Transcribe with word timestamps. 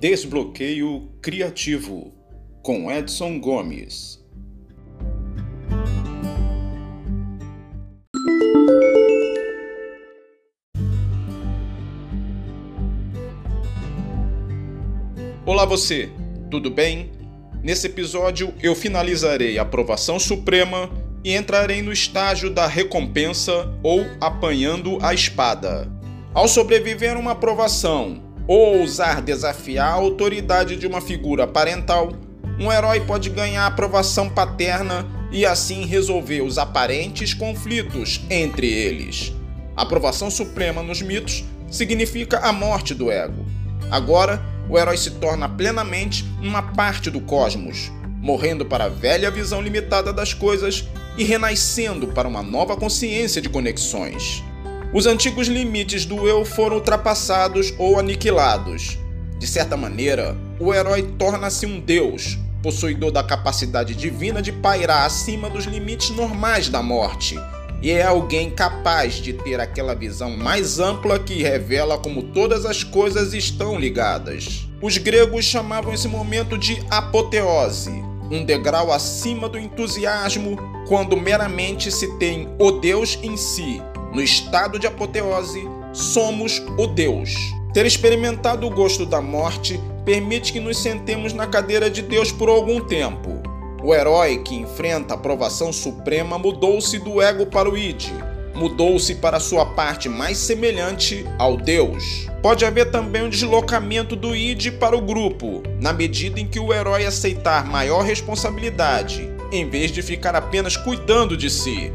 Desbloqueio 0.00 1.10
Criativo, 1.20 2.14
com 2.62 2.90
Edson 2.90 3.38
Gomes. 3.38 4.18
Olá 15.44 15.66
você, 15.66 16.08
tudo 16.50 16.70
bem? 16.70 17.12
Nesse 17.62 17.86
episódio 17.86 18.54
eu 18.62 18.74
finalizarei 18.74 19.58
a 19.58 19.62
aprovação 19.62 20.18
suprema 20.18 20.88
e 21.22 21.34
entrarei 21.34 21.82
no 21.82 21.92
estágio 21.92 22.48
da 22.48 22.66
recompensa 22.66 23.70
ou 23.82 24.06
apanhando 24.18 24.96
a 25.02 25.12
espada. 25.12 25.92
Ao 26.32 26.48
sobreviver 26.48 27.18
uma 27.18 27.32
aprovação 27.32 28.29
ousar 28.58 29.22
desafiar 29.22 29.90
a 29.90 29.94
autoridade 29.94 30.74
de 30.74 30.84
uma 30.84 31.00
figura 31.00 31.46
parental, 31.46 32.12
um 32.58 32.72
herói 32.72 32.98
pode 32.98 33.30
ganhar 33.30 33.64
aprovação 33.64 34.28
paterna 34.28 35.06
e 35.30 35.46
assim 35.46 35.86
resolver 35.86 36.42
os 36.42 36.58
aparentes 36.58 37.32
conflitos 37.32 38.20
entre 38.28 38.66
eles. 38.66 39.32
A 39.76 39.82
aprovação 39.82 40.28
suprema 40.32 40.82
nos 40.82 41.00
mitos 41.00 41.44
significa 41.70 42.40
a 42.40 42.52
morte 42.52 42.92
do 42.92 43.08
ego. 43.08 43.46
Agora, 43.88 44.42
o 44.68 44.76
herói 44.76 44.96
se 44.96 45.12
torna 45.12 45.48
plenamente 45.48 46.24
uma 46.42 46.60
parte 46.60 47.08
do 47.08 47.20
cosmos, 47.20 47.92
morrendo 48.20 48.66
para 48.66 48.86
a 48.86 48.88
velha 48.88 49.30
visão 49.30 49.62
limitada 49.62 50.12
das 50.12 50.34
coisas 50.34 50.88
e 51.16 51.22
renascendo 51.22 52.08
para 52.08 52.26
uma 52.26 52.42
nova 52.42 52.76
consciência 52.76 53.40
de 53.40 53.48
conexões. 53.48 54.42
Os 54.92 55.06
antigos 55.06 55.46
limites 55.46 56.04
do 56.04 56.26
eu 56.26 56.44
foram 56.44 56.76
ultrapassados 56.76 57.72
ou 57.78 57.96
aniquilados. 57.96 58.98
De 59.38 59.46
certa 59.46 59.76
maneira, 59.76 60.36
o 60.58 60.74
herói 60.74 61.02
torna-se 61.16 61.64
um 61.64 61.78
deus, 61.78 62.36
possuidor 62.60 63.12
da 63.12 63.22
capacidade 63.22 63.94
divina 63.94 64.42
de 64.42 64.50
pairar 64.50 65.06
acima 65.06 65.48
dos 65.48 65.64
limites 65.64 66.10
normais 66.10 66.68
da 66.68 66.82
morte, 66.82 67.36
e 67.80 67.92
é 67.92 68.02
alguém 68.02 68.50
capaz 68.50 69.14
de 69.14 69.32
ter 69.32 69.60
aquela 69.60 69.94
visão 69.94 70.36
mais 70.36 70.80
ampla 70.80 71.20
que 71.20 71.40
revela 71.40 71.96
como 71.96 72.24
todas 72.24 72.66
as 72.66 72.82
coisas 72.82 73.32
estão 73.32 73.78
ligadas. 73.78 74.66
Os 74.82 74.98
gregos 74.98 75.44
chamavam 75.44 75.94
esse 75.94 76.08
momento 76.08 76.58
de 76.58 76.84
apoteose, 76.90 77.92
um 78.28 78.44
degrau 78.44 78.92
acima 78.92 79.48
do 79.48 79.58
entusiasmo, 79.58 80.58
quando 80.88 81.16
meramente 81.16 81.92
se 81.92 82.18
tem 82.18 82.48
o 82.58 82.72
Deus 82.72 83.16
em 83.22 83.36
si, 83.36 83.80
no 84.12 84.20
estado 84.20 84.78
de 84.78 84.86
apoteose, 84.86 85.66
somos 85.92 86.62
o 86.78 86.86
Deus. 86.86 87.34
Ter 87.72 87.86
experimentado 87.86 88.66
o 88.66 88.70
gosto 88.70 89.06
da 89.06 89.20
morte 89.20 89.80
permite 90.04 90.52
que 90.52 90.60
nos 90.60 90.78
sentemos 90.78 91.32
na 91.32 91.46
cadeira 91.46 91.88
de 91.88 92.02
Deus 92.02 92.32
por 92.32 92.48
algum 92.48 92.80
tempo. 92.80 93.40
O 93.82 93.94
herói 93.94 94.38
que 94.38 94.54
enfrenta 94.54 95.14
a 95.14 95.18
provação 95.18 95.72
suprema 95.72 96.38
mudou-se 96.38 96.98
do 96.98 97.22
ego 97.22 97.46
para 97.46 97.70
o 97.70 97.78
id, 97.78 98.10
mudou-se 98.54 99.14
para 99.14 99.40
sua 99.40 99.64
parte 99.64 100.08
mais 100.08 100.36
semelhante 100.36 101.24
ao 101.38 101.56
Deus. 101.56 102.28
Pode 102.42 102.64
haver 102.64 102.90
também 102.90 103.22
um 103.22 103.30
deslocamento 103.30 104.14
do 104.14 104.34
id 104.34 104.72
para 104.72 104.96
o 104.96 105.00
grupo, 105.00 105.62
na 105.80 105.92
medida 105.92 106.40
em 106.40 106.46
que 106.46 106.60
o 106.60 106.72
herói 106.72 107.06
aceitar 107.06 107.64
maior 107.64 108.02
responsabilidade, 108.02 109.30
em 109.50 109.68
vez 109.68 109.90
de 109.90 110.02
ficar 110.02 110.34
apenas 110.34 110.76
cuidando 110.76 111.36
de 111.36 111.48
si. 111.48 111.92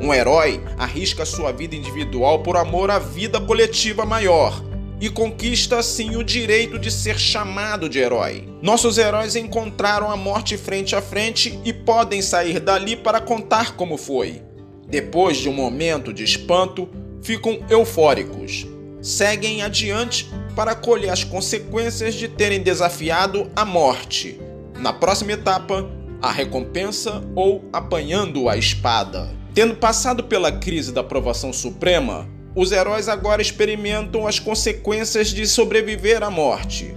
Um 0.00 0.12
herói 0.12 0.60
arrisca 0.76 1.24
sua 1.24 1.52
vida 1.52 1.74
individual 1.74 2.40
por 2.40 2.56
amor 2.56 2.90
à 2.90 2.98
vida 2.98 3.40
coletiva 3.40 4.04
maior 4.04 4.62
e 5.00 5.10
conquista 5.10 5.78
assim 5.78 6.16
o 6.16 6.24
direito 6.24 6.78
de 6.78 6.90
ser 6.90 7.18
chamado 7.18 7.88
de 7.88 7.98
herói. 7.98 8.48
Nossos 8.62 8.96
heróis 8.98 9.36
encontraram 9.36 10.10
a 10.10 10.16
morte 10.16 10.56
frente 10.56 10.96
a 10.96 11.02
frente 11.02 11.58
e 11.64 11.72
podem 11.72 12.22
sair 12.22 12.60
dali 12.60 12.96
para 12.96 13.20
contar 13.20 13.76
como 13.76 13.96
foi. 13.96 14.42
Depois 14.88 15.38
de 15.38 15.48
um 15.48 15.52
momento 15.52 16.12
de 16.12 16.24
espanto, 16.24 16.88
ficam 17.22 17.58
eufóricos. 17.68 18.66
Seguem 19.02 19.62
adiante 19.62 20.30
para 20.54 20.74
colher 20.74 21.10
as 21.10 21.24
consequências 21.24 22.14
de 22.14 22.28
terem 22.28 22.62
desafiado 22.62 23.50
a 23.54 23.64
morte. 23.64 24.40
Na 24.78 24.92
próxima 24.92 25.32
etapa, 25.32 25.86
a 26.22 26.30
recompensa 26.30 27.22
ou 27.34 27.64
apanhando 27.72 28.48
a 28.48 28.56
espada. 28.56 29.43
Tendo 29.54 29.76
passado 29.76 30.24
pela 30.24 30.50
crise 30.50 30.90
da 30.90 31.00
aprovação 31.00 31.52
suprema, 31.52 32.28
os 32.56 32.72
heróis 32.72 33.08
agora 33.08 33.40
experimentam 33.40 34.26
as 34.26 34.40
consequências 34.40 35.28
de 35.28 35.46
sobreviver 35.46 36.24
à 36.24 36.30
morte. 36.30 36.92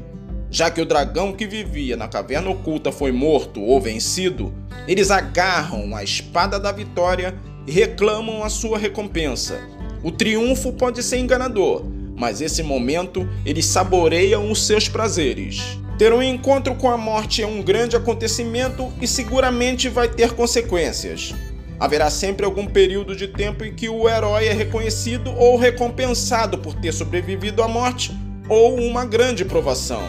Já 0.50 0.72
que 0.72 0.82
o 0.82 0.86
dragão 0.86 1.34
que 1.34 1.46
vivia 1.46 1.96
na 1.96 2.08
caverna 2.08 2.50
oculta 2.50 2.92
foi 2.92 3.12
morto 3.12 3.62
ou 3.62 3.80
vencido, 3.80 4.52
eles 4.88 5.12
agarram 5.12 5.96
a 5.96 6.04
espada 6.04 6.60
da 6.60 6.72
vitória 6.72 7.36
e 7.68 7.72
reclamam 7.72 8.44
a 8.44 8.50
sua 8.50 8.80
recompensa. 8.80 9.60
O 10.04 10.12
triunfo 10.12 10.74
pode 10.74 11.04
ser 11.04 11.20
enganador, 11.20 11.84
mas 12.16 12.40
nesse 12.40 12.64
momento 12.64 13.30
eles 13.46 13.68
saboreiam 13.68 14.50
os 14.50 14.66
seus 14.66 14.90
prazeres. 14.90 15.78
Ter 16.00 16.12
um 16.12 16.24
encontro 16.24 16.74
com 16.74 16.90
a 16.90 16.98
morte 16.98 17.44
é 17.44 17.46
um 17.46 17.62
grande 17.62 17.96
acontecimento 17.96 18.92
e 19.00 19.08
seguramente 19.08 19.90
vai 19.90 20.08
ter 20.08 20.34
consequências. 20.34 21.36
Haverá 21.80 22.10
sempre 22.10 22.46
algum 22.46 22.66
período 22.66 23.16
de 23.16 23.28
tempo 23.28 23.64
em 23.64 23.74
que 23.74 23.88
o 23.88 24.10
herói 24.10 24.48
é 24.48 24.54
reconhecido 24.54 25.32
ou 25.36 25.58
recompensado 25.58 26.58
por 26.58 26.74
ter 26.74 26.92
sobrevivido 26.92 27.62
à 27.62 27.68
morte 27.68 28.12
ou 28.50 28.76
uma 28.80 29.06
grande 29.06 29.46
provação. 29.46 30.02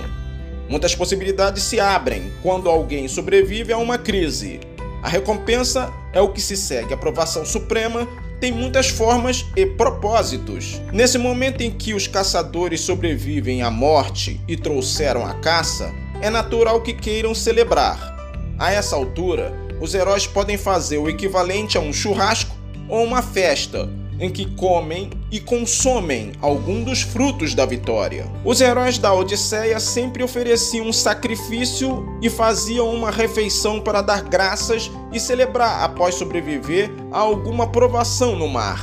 Muitas 0.68 0.94
possibilidades 0.94 1.62
se 1.62 1.80
abrem 1.80 2.32
quando 2.42 2.68
alguém 2.68 3.08
sobrevive 3.08 3.72
a 3.72 3.78
uma 3.78 3.98
crise. 3.98 4.60
A 5.02 5.08
recompensa 5.08 5.92
é 6.12 6.20
o 6.20 6.32
que 6.32 6.40
se 6.40 6.56
segue. 6.56 6.92
A 6.92 6.96
aprovação 6.96 7.44
suprema 7.44 8.06
tem 8.40 8.52
muitas 8.52 8.88
formas 8.88 9.46
e 9.56 9.66
propósitos. 9.66 10.80
Nesse 10.92 11.18
momento 11.18 11.62
em 11.62 11.70
que 11.70 11.94
os 11.94 12.06
caçadores 12.06 12.80
sobrevivem 12.80 13.62
à 13.62 13.70
morte 13.70 14.40
e 14.46 14.56
trouxeram 14.56 15.26
a 15.26 15.34
caça, 15.34 15.92
é 16.20 16.30
natural 16.30 16.80
que 16.80 16.92
queiram 16.92 17.34
celebrar. 17.34 18.16
A 18.58 18.72
essa 18.72 18.96
altura, 18.96 19.52
os 19.80 19.94
heróis 19.94 20.26
podem 20.26 20.56
fazer 20.56 20.98
o 20.98 21.08
equivalente 21.08 21.76
a 21.78 21.80
um 21.80 21.92
churrasco 21.92 22.56
ou 22.88 23.04
uma 23.04 23.22
festa, 23.22 23.88
em 24.20 24.30
que 24.30 24.46
comem 24.56 25.10
e 25.30 25.38
consomem 25.38 26.32
algum 26.40 26.82
dos 26.82 27.02
frutos 27.02 27.54
da 27.54 27.64
vitória. 27.64 28.26
Os 28.44 28.60
heróis 28.60 28.98
da 28.98 29.12
Odisseia 29.12 29.78
sempre 29.78 30.22
ofereciam 30.22 30.86
um 30.86 30.92
sacrifício 30.92 32.04
e 32.20 32.28
faziam 32.28 32.92
uma 32.92 33.10
refeição 33.10 33.80
para 33.80 34.02
dar 34.02 34.22
graças 34.22 34.90
e 35.12 35.20
celebrar 35.20 35.84
após 35.84 36.16
sobreviver 36.16 36.90
a 37.12 37.18
alguma 37.18 37.68
provação 37.68 38.34
no 38.34 38.48
mar. 38.48 38.80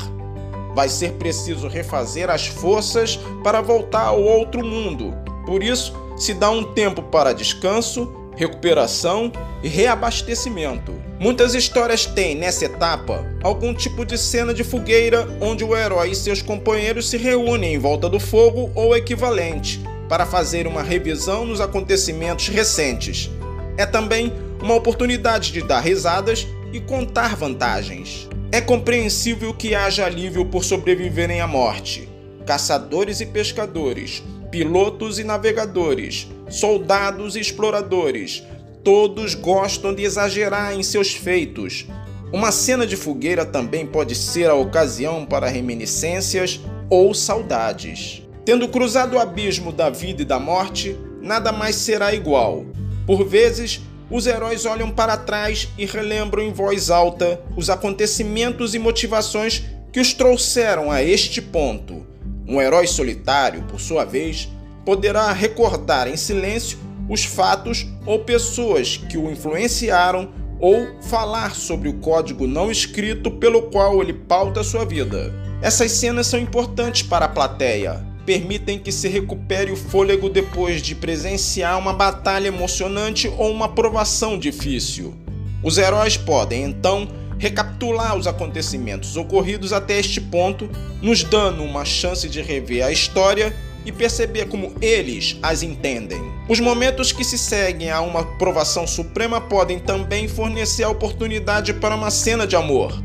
Vai 0.73 0.89
ser 0.89 1.13
preciso 1.13 1.67
refazer 1.67 2.29
as 2.29 2.47
forças 2.47 3.19
para 3.43 3.61
voltar 3.61 4.07
ao 4.07 4.21
outro 4.21 4.65
mundo. 4.65 5.13
Por 5.45 5.63
isso, 5.63 5.93
se 6.17 6.33
dá 6.33 6.49
um 6.49 6.63
tempo 6.63 7.01
para 7.01 7.33
descanso 7.33 8.24
recuperação 8.35 9.31
e 9.63 9.67
reabastecimento. 9.67 10.93
Muitas 11.19 11.55
histórias 11.55 12.05
têm 12.05 12.35
nessa 12.35 12.65
etapa 12.65 13.25
algum 13.41 13.73
tipo 13.73 14.05
de 14.05 14.17
cena 14.17 14.53
de 14.53 14.63
fogueira 14.63 15.27
onde 15.41 15.63
o 15.63 15.75
herói 15.75 16.11
e 16.11 16.15
seus 16.15 16.41
companheiros 16.41 17.09
se 17.09 17.17
reúnem 17.17 17.73
em 17.73 17.79
volta 17.79 18.09
do 18.09 18.19
fogo 18.19 18.71
ou 18.75 18.95
equivalente 18.95 19.81
para 20.09 20.25
fazer 20.25 20.67
uma 20.67 20.83
revisão 20.83 21.45
nos 21.45 21.61
acontecimentos 21.61 22.47
recentes. 22.49 23.29
É 23.77 23.85
também 23.85 24.31
uma 24.61 24.75
oportunidade 24.75 25.51
de 25.51 25.61
dar 25.61 25.79
risadas 25.79 26.47
e 26.71 26.79
contar 26.79 27.35
vantagens. 27.35 28.27
É 28.51 28.61
compreensível 28.61 29.53
que 29.53 29.75
haja 29.75 30.05
alívio 30.05 30.45
por 30.45 30.63
sobreviverem 30.63 31.41
à 31.41 31.47
morte. 31.47 32.09
Caçadores 32.45 33.19
e 33.21 33.25
pescadores, 33.25 34.23
pilotos 34.55 35.19
e 35.19 35.23
navegadores, 35.25 36.29
soldados 36.49 37.35
e 37.35 37.41
exploradores, 37.41 38.41
todos 38.85 39.35
gostam 39.35 39.93
de 39.93 40.03
exagerar 40.03 40.73
em 40.73 40.81
seus 40.81 41.11
feitos. 41.11 41.85
Uma 42.31 42.53
cena 42.53 42.87
de 42.87 42.95
fogueira 42.95 43.45
também 43.45 43.85
pode 43.85 44.15
ser 44.15 44.49
a 44.49 44.55
ocasião 44.55 45.25
para 45.25 45.49
reminiscências 45.49 46.61
ou 46.89 47.13
saudades. 47.13 48.23
Tendo 48.45 48.69
cruzado 48.69 49.17
o 49.17 49.19
abismo 49.19 49.73
da 49.73 49.89
vida 49.89 50.21
e 50.21 50.25
da 50.25 50.39
morte, 50.39 50.95
nada 51.21 51.51
mais 51.51 51.75
será 51.75 52.13
igual. 52.13 52.65
Por 53.05 53.25
vezes, 53.25 53.81
os 54.09 54.25
heróis 54.25 54.65
olham 54.65 54.89
para 54.89 55.17
trás 55.17 55.67
e 55.77 55.85
relembram 55.85 56.41
em 56.41 56.53
voz 56.53 56.89
alta 56.89 57.41
os 57.57 57.69
acontecimentos 57.69 58.73
e 58.73 58.79
motivações 58.79 59.65
que 59.91 59.99
os 59.99 60.13
trouxeram 60.13 60.89
a 60.89 61.03
este 61.03 61.41
ponto. 61.41 62.14
Um 62.47 62.61
herói 62.61 62.85
solitário, 62.87 63.63
por 63.63 63.79
sua 63.79 64.05
vez, 64.05 64.47
poderá 64.85 65.31
recordar 65.31 66.07
em 66.07 66.15
silêncio 66.15 66.77
os 67.09 67.23
fatos 67.23 67.87
ou 68.05 68.19
pessoas 68.19 68.97
que 68.97 69.17
o 69.17 69.29
influenciaram 69.31 70.29
ou 70.59 70.87
falar 71.01 71.55
sobre 71.55 71.89
o 71.89 71.95
código 71.95 72.47
não 72.47 72.71
escrito 72.71 73.29
pelo 73.31 73.63
qual 73.63 74.01
ele 74.01 74.13
pauta 74.13 74.63
sua 74.63 74.85
vida. 74.85 75.33
Essas 75.61 75.91
cenas 75.91 76.27
são 76.27 76.39
importantes 76.39 77.01
para 77.01 77.25
a 77.25 77.29
plateia. 77.29 78.05
permitem 78.25 78.79
que 78.79 78.91
se 78.91 79.07
recupere 79.07 79.71
o 79.71 79.75
fôlego 79.75 80.29
depois 80.29 80.81
de 80.81 80.95
presenciar 80.95 81.77
uma 81.77 81.93
batalha 81.93 82.47
emocionante 82.47 83.31
ou 83.37 83.51
uma 83.51 83.69
provação 83.69 84.35
difícil. 84.35 85.13
Os 85.61 85.77
heróis 85.77 86.17
podem, 86.17 86.63
então, 86.63 87.07
recapitular 87.37 88.15
os 88.15 88.27
acontecimentos 88.27 89.17
ocorridos 89.17 89.73
até 89.73 89.99
este 89.99 90.21
ponto, 90.21 90.69
nos 91.01 91.23
dando 91.23 91.63
uma 91.63 91.85
chance 91.85 92.27
de 92.29 92.41
rever 92.41 92.85
a 92.85 92.91
história 92.91 93.55
e 93.85 93.91
perceber 93.91 94.47
como 94.47 94.73
eles 94.81 95.37
as 95.43 95.61
entendem. 95.61 96.19
Os 96.49 96.59
momentos 96.59 97.11
que 97.11 97.23
se 97.23 97.37
seguem 97.37 97.91
a 97.91 98.01
uma 98.01 98.23
provação 98.37 98.87
suprema 98.87 99.39
podem 99.39 99.79
também 99.79 100.27
fornecer 100.27 100.83
a 100.83 100.89
oportunidade 100.89 101.73
para 101.73 101.95
uma 101.95 102.09
cena 102.09 102.47
de 102.47 102.55
amor. 102.55 103.01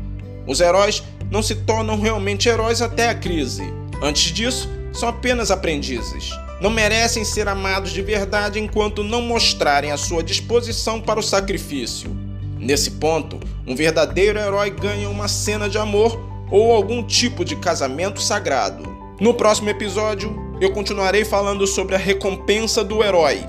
Os 0.47 0.59
heróis 0.59 1.03
não 1.29 1.43
se 1.43 1.55
tornam 1.55 1.99
realmente 1.99 2.49
heróis 2.49 2.81
até 2.81 3.09
a 3.09 3.15
crise. 3.15 3.63
Antes 4.01 4.31
disso, 4.33 4.69
são 4.91 5.07
apenas 5.07 5.51
aprendizes. 5.51 6.31
Não 6.59 6.69
merecem 6.69 7.23
ser 7.23 7.47
amados 7.47 7.91
de 7.91 8.01
verdade 8.01 8.59
enquanto 8.59 9.03
não 9.03 9.21
mostrarem 9.21 9.91
a 9.91 9.97
sua 9.97 10.21
disposição 10.21 10.99
para 10.99 11.19
o 11.19 11.23
sacrifício. 11.23 12.15
Nesse 12.61 12.91
ponto, 12.91 13.39
um 13.65 13.75
verdadeiro 13.75 14.37
herói 14.37 14.69
ganha 14.69 15.09
uma 15.09 15.27
cena 15.27 15.67
de 15.67 15.79
amor 15.79 16.21
ou 16.51 16.71
algum 16.71 17.03
tipo 17.03 17.43
de 17.43 17.55
casamento 17.55 18.21
sagrado. 18.21 18.83
No 19.19 19.33
próximo 19.33 19.69
episódio, 19.69 20.35
eu 20.61 20.71
continuarei 20.71 21.25
falando 21.25 21.65
sobre 21.65 21.95
a 21.95 21.97
recompensa 21.97 22.83
do 22.83 23.03
herói. 23.03 23.43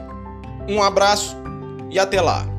Um 0.66 0.82
abraço 0.82 1.36
e 1.90 1.98
até 1.98 2.22
lá! 2.22 2.51